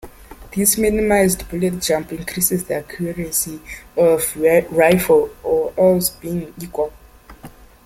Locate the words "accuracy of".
2.77-4.33